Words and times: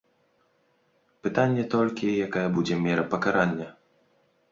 Пытанне 1.27 1.65
толькі, 1.73 2.09
якая 2.29 2.43
будзе 2.57 2.75
мера 2.87 3.03
пакарання. 3.13 3.69